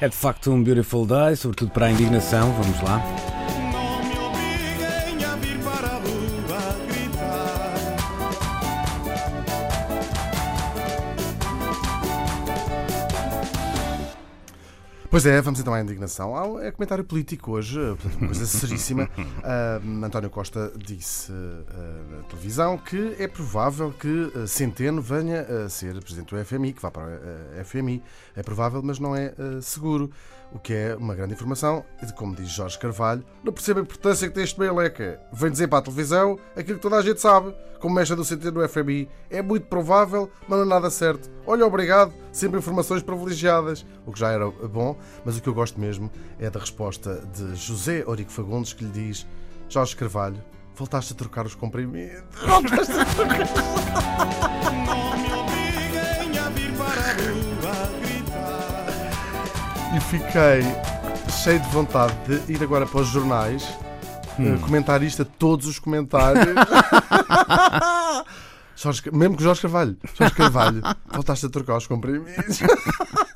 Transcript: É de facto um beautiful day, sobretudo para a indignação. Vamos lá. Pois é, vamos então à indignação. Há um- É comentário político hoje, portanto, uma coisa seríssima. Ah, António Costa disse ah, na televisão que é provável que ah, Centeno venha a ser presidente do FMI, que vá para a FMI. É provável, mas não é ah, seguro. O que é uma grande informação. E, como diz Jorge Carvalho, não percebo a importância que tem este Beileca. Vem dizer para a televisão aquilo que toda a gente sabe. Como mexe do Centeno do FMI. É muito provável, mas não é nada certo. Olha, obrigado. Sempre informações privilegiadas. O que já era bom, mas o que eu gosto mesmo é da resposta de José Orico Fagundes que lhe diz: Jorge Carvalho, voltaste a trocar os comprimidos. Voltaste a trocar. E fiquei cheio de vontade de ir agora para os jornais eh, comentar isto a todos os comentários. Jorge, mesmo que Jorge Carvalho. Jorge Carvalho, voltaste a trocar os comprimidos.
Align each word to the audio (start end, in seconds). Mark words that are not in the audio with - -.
É 0.00 0.08
de 0.08 0.16
facto 0.16 0.50
um 0.50 0.62
beautiful 0.62 1.06
day, 1.06 1.36
sobretudo 1.36 1.70
para 1.72 1.86
a 1.86 1.90
indignação. 1.90 2.50
Vamos 2.52 2.80
lá. 2.82 3.39
Pois 15.10 15.26
é, 15.26 15.40
vamos 15.40 15.58
então 15.58 15.74
à 15.74 15.80
indignação. 15.80 16.36
Há 16.36 16.46
um- 16.46 16.60
É 16.60 16.70
comentário 16.70 17.02
político 17.02 17.50
hoje, 17.52 17.80
portanto, 17.80 18.16
uma 18.18 18.26
coisa 18.26 18.46
seríssima. 18.46 19.08
Ah, 19.42 19.80
António 20.04 20.28
Costa 20.30 20.70
disse 20.76 21.32
ah, 21.32 22.16
na 22.16 22.22
televisão 22.24 22.76
que 22.78 23.16
é 23.18 23.26
provável 23.26 23.92
que 23.92 24.30
ah, 24.36 24.46
Centeno 24.46 25.00
venha 25.02 25.40
a 25.40 25.68
ser 25.68 26.00
presidente 26.00 26.32
do 26.34 26.44
FMI, 26.44 26.72
que 26.74 26.82
vá 26.82 26.90
para 26.90 27.18
a 27.60 27.64
FMI. 27.64 28.02
É 28.36 28.42
provável, 28.42 28.80
mas 28.84 28.98
não 29.00 29.16
é 29.16 29.34
ah, 29.38 29.60
seguro. 29.60 30.10
O 30.52 30.58
que 30.58 30.74
é 30.74 30.96
uma 30.96 31.14
grande 31.14 31.32
informação. 31.34 31.84
E, 32.02 32.12
como 32.12 32.34
diz 32.34 32.48
Jorge 32.50 32.76
Carvalho, 32.78 33.24
não 33.42 33.52
percebo 33.52 33.78
a 33.80 33.82
importância 33.82 34.28
que 34.28 34.34
tem 34.34 34.42
este 34.42 34.58
Beileca. 34.58 35.20
Vem 35.32 35.50
dizer 35.50 35.68
para 35.68 35.78
a 35.78 35.82
televisão 35.82 36.38
aquilo 36.56 36.76
que 36.76 36.82
toda 36.82 36.96
a 36.96 37.02
gente 37.02 37.20
sabe. 37.20 37.54
Como 37.80 37.94
mexe 37.94 38.14
do 38.16 38.24
Centeno 38.24 38.52
do 38.60 38.68
FMI. 38.68 39.08
É 39.30 39.40
muito 39.42 39.66
provável, 39.66 40.28
mas 40.48 40.58
não 40.58 40.66
é 40.66 40.68
nada 40.68 40.90
certo. 40.90 41.30
Olha, 41.46 41.64
obrigado. 41.66 42.12
Sempre 42.32 42.58
informações 42.58 43.02
privilegiadas. 43.02 43.84
O 44.06 44.12
que 44.12 44.20
já 44.20 44.30
era 44.30 44.48
bom, 44.50 44.96
mas 45.24 45.36
o 45.36 45.42
que 45.42 45.48
eu 45.48 45.54
gosto 45.54 45.80
mesmo 45.80 46.10
é 46.38 46.48
da 46.48 46.60
resposta 46.60 47.22
de 47.34 47.54
José 47.56 48.04
Orico 48.06 48.30
Fagundes 48.30 48.72
que 48.72 48.84
lhe 48.84 48.90
diz: 48.90 49.26
Jorge 49.68 49.96
Carvalho, 49.96 50.42
voltaste 50.74 51.12
a 51.12 51.16
trocar 51.16 51.46
os 51.46 51.54
comprimidos. 51.54 52.22
Voltaste 52.46 52.92
a 52.92 53.04
trocar. 53.04 53.46
E 59.96 60.00
fiquei 60.00 60.62
cheio 61.42 61.60
de 61.60 61.68
vontade 61.70 62.14
de 62.26 62.52
ir 62.52 62.62
agora 62.62 62.86
para 62.86 63.00
os 63.00 63.08
jornais 63.08 63.68
eh, 64.38 64.56
comentar 64.62 65.02
isto 65.02 65.22
a 65.22 65.24
todos 65.24 65.66
os 65.66 65.78
comentários. 65.78 66.46
Jorge, 68.82 69.10
mesmo 69.12 69.36
que 69.36 69.44
Jorge 69.44 69.62
Carvalho. 69.62 69.96
Jorge 70.16 70.34
Carvalho, 70.36 70.82
voltaste 71.12 71.46
a 71.46 71.50
trocar 71.50 71.76
os 71.76 71.86
comprimidos. 71.86 72.60